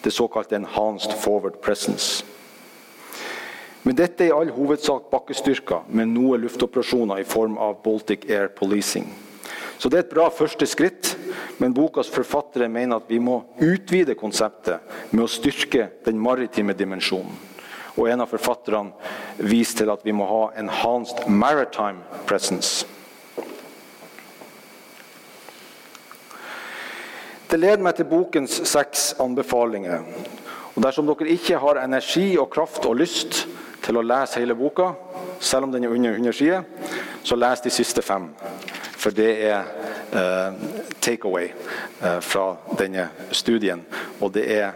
[0.04, 2.24] Det såkalte enhanced forward presence.
[3.82, 8.46] Men dette er i all hovedsak bakkestyrker med noe luftoperasjoner i form av Baltic Air
[8.54, 9.10] Policing.
[9.78, 11.16] Så det er et bra første skritt,
[11.58, 17.51] men bokas forfattere mener at vi må utvide konseptet med å styrke den maritime dimensjonen.
[17.96, 18.92] Og en av forfatterne
[19.44, 22.86] viser til at vi må ha enhanced maritime presence.
[27.52, 30.06] Det leder meg til bokens seks anbefalinger.
[30.72, 33.42] Og Dersom dere ikke har energi og kraft og lyst
[33.84, 34.94] til å lese hele boka,
[35.42, 36.62] selv om den er under 100 sider,
[37.22, 38.30] så les de siste fem.
[38.96, 39.68] For det er
[40.16, 40.64] eh,
[41.02, 42.46] takeaway eh, fra
[42.78, 43.84] denne studien.
[44.20, 44.72] Og det er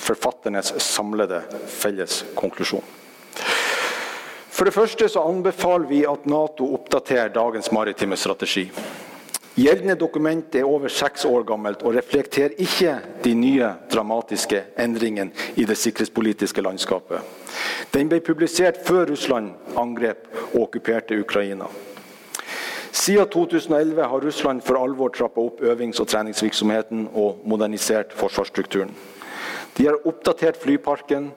[0.00, 2.84] forfatternes samlede felles konklusjon.
[4.50, 8.66] For det første så anbefaler vi at Nato oppdaterer dagens maritime strategi.
[9.60, 12.94] Gjeldende dokument er over seks år gammelt og reflekterer ikke
[13.24, 17.20] de nye dramatiske endringene i det sikkerhetspolitiske landskapet.
[17.94, 21.66] Den ble publisert før Russland angrep og okkuperte Ukraina.
[22.92, 28.94] Siden 2011 har Russland for alvor trappa opp øvings- og treningsvirksomheten og modernisert forsvarsstrukturen.
[29.80, 31.30] De har oppdatert flyparken,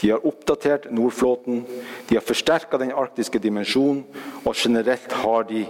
[0.00, 1.64] de har oppdatert Nordflåten,
[2.08, 4.04] de har forsterka den arktiske dimensjonen,
[4.44, 5.64] og generelt har de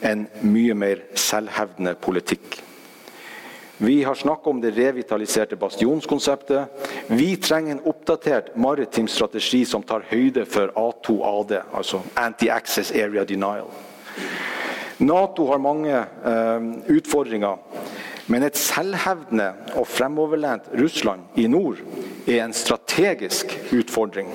[0.00, 2.56] en mye mer selvhevdende politikk.
[3.84, 6.88] Vi har snakket om det revitaliserte bastionskonseptet.
[7.12, 13.68] Vi trenger en oppdatert maritim strategi som tar høyde for A2AD, altså Anti-Access Area Denial.
[15.04, 17.60] Nato har mange eh, utfordringer,
[18.28, 19.48] men et selvhevdende
[19.80, 21.80] og fremoverlent Russland i nord
[22.26, 24.28] er en strategisk utfordring.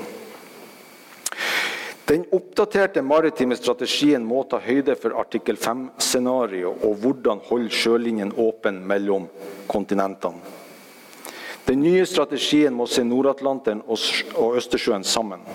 [2.09, 8.81] Den oppdaterte maritime strategien må ta høyde for artikkel 5-scenario og hvordan holde sjølinjen åpen
[8.89, 9.29] mellom
[9.71, 10.41] kontinentene.
[11.63, 15.45] Den nye strategien må se Nord-Atlanteren og Østersjøen sammen.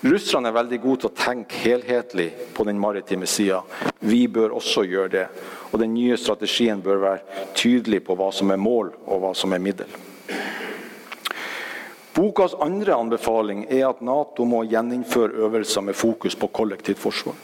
[0.00, 3.62] Russerne er veldig gode til å tenke helhetlig på den maritime sida.
[4.04, 5.28] Vi bør også gjøre det.
[5.72, 9.52] Og Den nye strategien bør være tydelig på hva som er mål og hva som
[9.52, 9.88] er middel.
[12.16, 17.34] Bokas andre anbefaling er at Nato må gjeninnføre øvelser med fokus på kollektivt forsvar.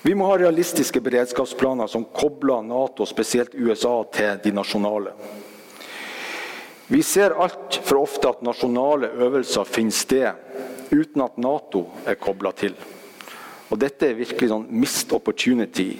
[0.00, 5.12] Vi må ha realistiske beredskapsplaner som kobler Nato, spesielt USA, til de nasjonale.
[6.88, 12.74] Vi ser altfor ofte at nasjonale øvelser finner sted uten at Nato er kobla til.
[13.70, 15.92] Og Dette er virkelig sånn missed opportunity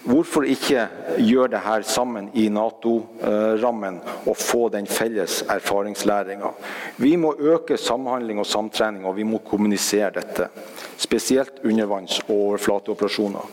[0.00, 0.86] Hvorfor ikke
[1.18, 6.54] gjøre det her sammen i Nato-rammen og få den felles erfaringslæringa?
[6.96, 10.48] Vi må øke samhandling og samtrening, og vi må kommunisere dette.
[10.96, 13.44] Spesielt undervanns- og overflateoperasjoner.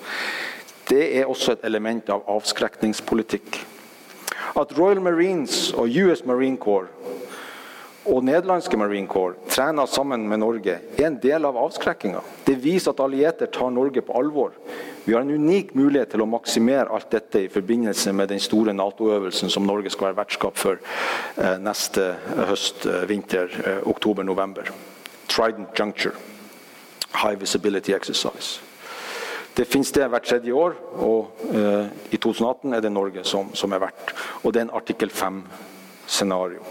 [0.90, 3.66] Det er også et element av avskrekningspolitikk.
[4.56, 6.88] At Royal Marines og US Marine Corps
[8.08, 12.22] og nederlandske Marine Corps trener sammen med Norge, er en del av avskrekkinga.
[12.46, 14.56] Det viser at allierte tar Norge på alvor.
[15.08, 18.74] Vi har en unik mulighet til å maksimere alt dette i forbindelse med den store
[18.76, 22.10] Nato-øvelsen som Norge skal være vertskap for eh, neste
[22.50, 24.72] høst, eh, vinter, eh, oktober-november.
[25.28, 26.16] Trident Juncture.
[27.22, 28.60] High Visibility Exercise.
[29.56, 31.40] Det finner sted hvert tredje år, og
[32.14, 34.12] i 2018 er det Norge som, som er vert.
[34.44, 36.62] Og det er en artikkel 5-scenario.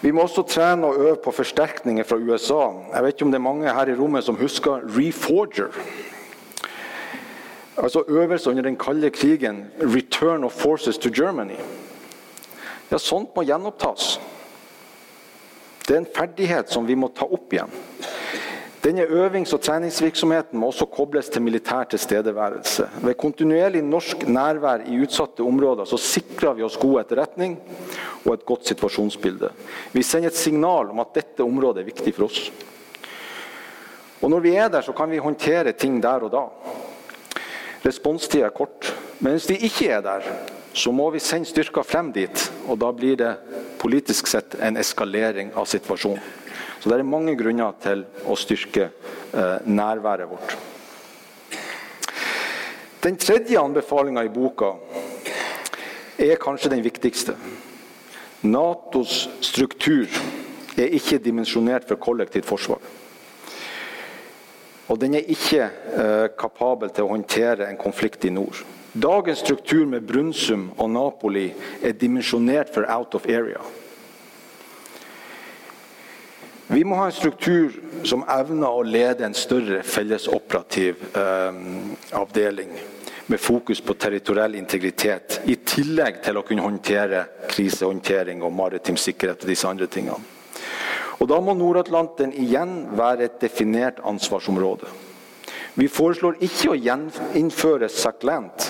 [0.00, 2.60] Vi må også trene og øve på forsterkninger fra USA.
[2.94, 5.74] Jeg vet ikke om det er mange her i rommet som husker Reforger.
[7.76, 9.66] Altså øvelser under den kalde krigen.
[9.78, 11.62] 'Return of forces to Germany'.
[12.90, 14.20] Ja, Sånt må gjenopptas.
[15.88, 17.70] Det er en ferdighet som vi må ta opp igjen.
[18.84, 22.88] Denne øvings- og treningsvirksomheten må også kobles til militær tilstedeværelse.
[23.02, 27.58] Ved kontinuerlig norsk nærvær i utsatte områder så sikrer vi oss god etterretning
[28.24, 29.50] og et godt situasjonsbilde.
[29.92, 32.52] Vi sender et signal om at dette området er viktig for oss.
[34.22, 36.44] Og Når vi er der, så kan vi håndtere ting der og da.
[37.86, 38.94] Responstida er kort.
[39.20, 40.22] Men hvis de ikke er der,
[40.72, 42.52] så må vi sende styrker frem dit.
[42.68, 43.36] Og da blir det
[43.78, 46.22] politisk sett en eskalering av situasjonen.
[46.78, 50.56] Så det er mange grunner til å styrke eh, nærværet vårt.
[53.02, 54.72] Den tredje anbefalinga i boka
[56.18, 57.34] er kanskje den viktigste.
[58.42, 60.06] Natos struktur
[60.78, 62.82] er ikke dimensjonert for kollektivt forsvar.
[64.88, 68.62] Og den er ikke eh, kapabel til å håndtere en konflikt i nord.
[68.98, 71.50] Dagens struktur med Brunsum og Napoli
[71.84, 73.60] er dimensjonert for out of area.
[76.70, 77.72] Vi må ha en struktur
[78.04, 81.60] som evner å lede en større fellesoperativ eh,
[82.12, 82.74] avdeling
[83.28, 89.44] med fokus på territoriell integritet, i tillegg til å kunne håndtere krisehåndtering og maritim sikkerhet
[89.44, 90.20] og disse andre tingene.
[91.18, 94.92] Og Da må Nord-Atlanteren igjen være et definert ansvarsområde.
[95.74, 98.68] Vi foreslår ikke å gjeninnføre Sackland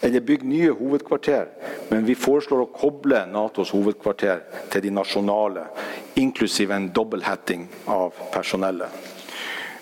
[0.00, 1.48] eller bygge nye hovedkvarter,
[1.90, 5.66] men vi foreslår å koble Natos hovedkvarter til de nasjonale,
[6.18, 9.14] inklusiv en dobbelthatting av personellet.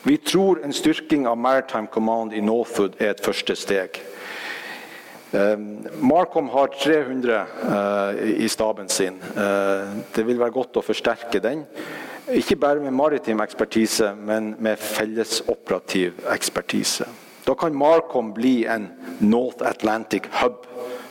[0.07, 3.99] Vi tror en styrking av Maritime Command i Northwood er et første steg.
[5.99, 7.41] Marcom har 300
[8.39, 9.19] i staben sin.
[10.15, 11.67] Det vil være godt å forsterke den.
[12.39, 17.07] Ikke bare med maritim ekspertise, men med fellesoperativ ekspertise.
[17.47, 18.89] Da kan Marcom bli en
[19.19, 20.65] North Atlantic hub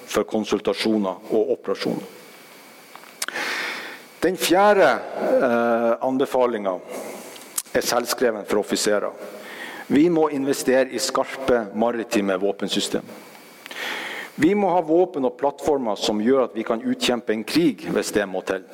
[0.06, 2.04] for konsultasjoner og operasjoner.
[4.20, 6.74] Den fjerde eh, anbefalinga
[7.72, 9.14] er selvskreven for offiserer.
[9.88, 13.06] Vi må investere i skarpe maritime våpensystem.
[14.36, 18.12] Vi må ha våpen og plattformer som gjør at vi kan utkjempe en krig hvis
[18.12, 18.66] det må til.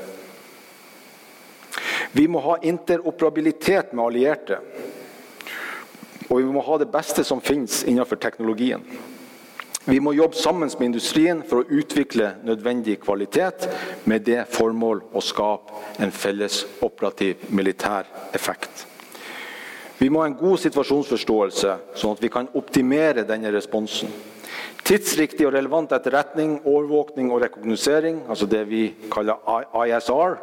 [2.17, 4.57] Vi må ha interoperabilitet med allierte.
[6.31, 8.85] Og vi må ha det beste som finnes innenfor teknologien.
[9.83, 13.65] Vi må jobbe sammen med industrien for å utvikle nødvendig kvalitet,
[14.05, 18.07] med det formål å skape en felles operativ militær
[18.37, 18.85] effekt.
[19.97, 24.13] Vi må ha en god situasjonsforståelse, sånn at vi kan optimere denne responsen.
[24.85, 29.41] Tidsriktig og relevant etterretning, overvåkning og rekognosering, altså det vi kaller
[29.83, 30.39] ISR,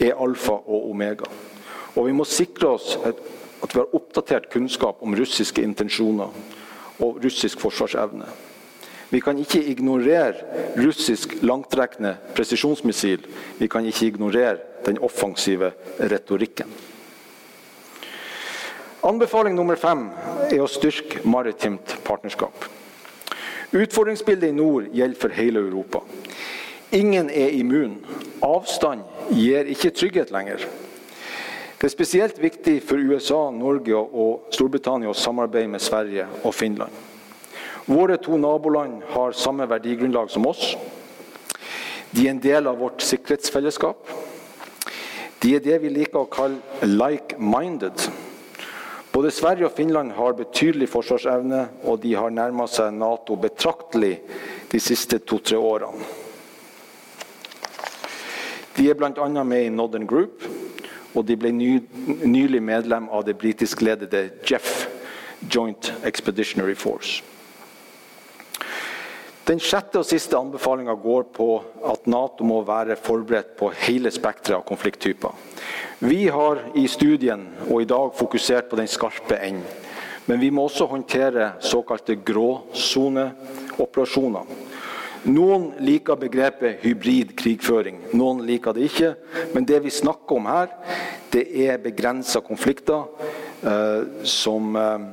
[0.00, 1.28] er alfa og omega.
[1.96, 2.94] Og vi må sikre oss
[3.62, 6.32] at vi har oppdatert kunnskap om russiske intensjoner
[7.00, 8.28] og russisk forsvarsevne.
[9.10, 10.34] Vi kan ikke ignorere
[10.78, 13.26] russisk langtrekkende presisjonsmissil.
[13.58, 14.56] Vi kan ikke ignorere
[14.86, 16.70] den offensive retorikken.
[19.02, 20.10] Anbefaling nummer fem
[20.50, 22.66] er å styrke maritimt partnerskap.
[23.72, 26.02] Utfordringsbildet i nord gjelder for hele Europa.
[26.92, 27.96] Ingen er immun.
[28.42, 30.66] Avstand gir ikke trygghet lenger.
[31.80, 36.92] Det er spesielt viktig for USA, Norge og Storbritannia å samarbeide med Sverige og Finland.
[37.88, 40.74] Våre to naboland har samme verdigrunnlag som oss.
[42.12, 44.12] De er en del av vårt sikkerhetsfellesskap.
[45.40, 48.04] De er det vi liker å kalle like-minded.
[49.10, 54.18] Både Sverige og Finland har betydelig forsvarsevne, og de har nærma seg Nato betraktelig
[54.68, 56.04] de siste to-tre årene.
[58.76, 59.30] De er bl.a.
[59.40, 60.44] med i Northern Group,
[61.14, 61.80] og de ble ny,
[62.24, 64.88] nylig medlem av det britiskledede Jeff
[65.54, 67.22] Joint Expeditionary Force.
[69.50, 74.60] Den sjette og siste anbefalinga går på at Nato må være forberedt på hele spekteret
[74.60, 75.30] av konflikttyper.
[76.06, 79.66] Vi har i studien og i dag fokusert på den skarpe enden.
[80.30, 84.44] Men vi må også håndtere såkalte gråsoneoperasjoner.
[85.28, 89.10] Noen liker begrepet hybrid krigføring, noen liker det ikke.
[89.52, 90.70] Men det vi snakker om her,
[91.32, 93.04] det er begrensa konflikter
[93.60, 95.04] eh, som, eh,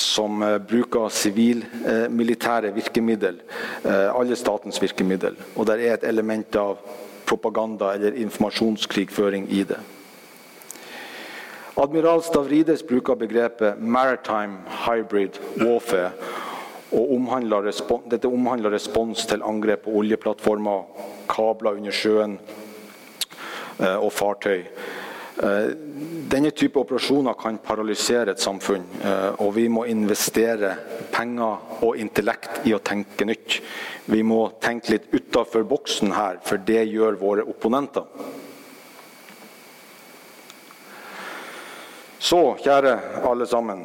[0.00, 3.42] som eh, bruker sivil-militære virkemiddel.
[3.84, 5.36] Eh, alle statens virkemiddel.
[5.56, 6.80] Og det er et element av
[7.28, 9.80] propaganda eller informasjonskrigføring i det.
[11.78, 16.47] Admiral Stavrides bruker begrepet 'maritime hybrid warfare'.
[16.92, 17.68] Omhandler
[18.08, 20.86] Dette omhandler respons til angrep på oljeplattformer,
[21.28, 22.38] kabler under sjøen
[23.78, 24.64] eh, og fartøy.
[25.38, 25.68] Eh,
[26.32, 30.72] denne type operasjoner kan paralysere et samfunn, eh, og vi må investere
[31.12, 33.60] penger og intellekt i å tenke nytt.
[34.08, 38.08] Vi må tenke litt utafor boksen her, for det gjør våre opponenter.
[42.18, 42.96] Så, kjære
[43.28, 43.84] alle sammen.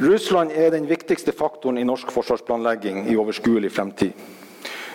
[0.00, 4.12] Russland er den viktigste faktoren i norsk forsvarsplanlegging i overskuelig fremtid.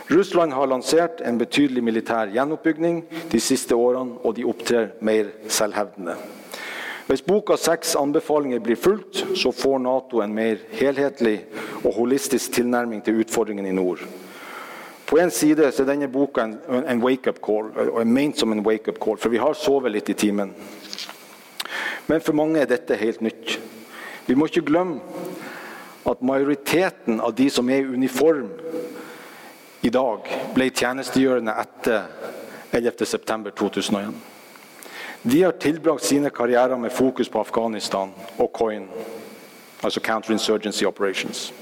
[0.10, 6.16] Russland har lansert en betydelig militær gjenoppbygging de siste årene, og de opptrer mer selvhevdende.
[7.06, 11.36] Hvis boka seks anbefalinger blir fulgt, så får Nato en mer helhetlig
[11.84, 14.02] og holistisk tilnærming til utfordringen i nord.
[15.06, 18.66] På en side er denne boka en, en wake-up call, og er ment som en
[18.66, 20.54] wake-up call, for vi har sovet litt i timen.
[22.08, 23.60] Men for mange er dette helt nytt.
[24.26, 25.00] Vi må ikke glemme
[26.06, 28.50] at majoriteten av de som er i uniform
[29.86, 32.08] i dag, ble tjenestegjørende etter
[32.74, 34.16] 11.9.2001.
[35.26, 38.88] De har tilbrakt sine karrierer med fokus på Afghanistan og COIN,
[39.84, 41.54] altså Counterinsurgency Operations.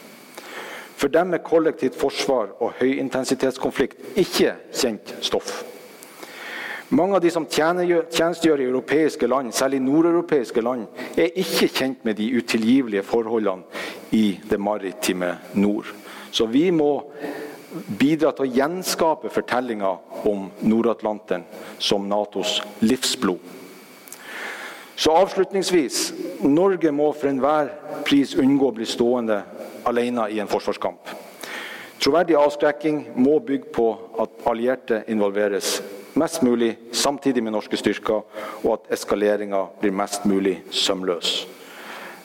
[0.96, 5.64] For dem er kollektivt forsvar og høyintensitetskonflikt ikke kjent stoff.
[6.94, 10.84] Mange av de som tjenestegjør i europeiske land, særlig nordeuropeiske land,
[11.18, 13.66] er ikke kjent med de utilgivelige forholdene
[14.14, 15.90] i det maritime nord.
[16.30, 16.92] Så vi må
[17.98, 19.90] bidra til å gjenskape fortellinga
[20.30, 21.48] om Nord-Atlanteren
[21.82, 23.42] som Natos livsblod.
[24.94, 26.04] Så avslutningsvis
[26.46, 27.74] Norge må for enhver
[28.06, 29.40] pris unngå å bli stående
[29.90, 31.10] alene i en forsvarskamp.
[31.98, 33.90] Troverdig avskrekking må bygge på
[34.22, 35.80] at allierte involveres
[36.14, 38.24] mest mulig samtidig med norske styrker,
[38.64, 41.48] og at eskaleringa blir mest mulig sømløs.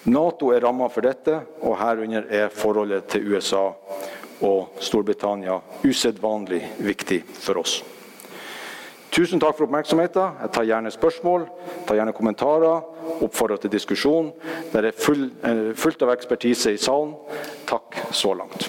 [0.08, 3.70] Nato er ramma for dette, og herunder er forholdet til USA
[4.40, 7.80] og Storbritannia usedvanlig viktig for oss.
[9.10, 10.36] Tusen takk for oppmerksomheten.
[10.44, 11.46] Jeg tar gjerne spørsmål,
[11.88, 12.84] tar gjerne kommentarer,
[13.24, 14.32] oppfordrer til diskusjon.
[14.72, 17.16] Det er full, eh, fullt av ekspertise i salen.
[17.66, 18.68] Takk så langt.